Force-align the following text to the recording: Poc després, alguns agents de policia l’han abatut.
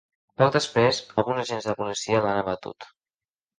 Poc 0.41 0.55
després, 0.55 1.01
alguns 1.23 1.43
agents 1.45 1.69
de 1.69 1.77
policia 1.83 2.25
l’han 2.27 2.43
abatut. 2.43 2.91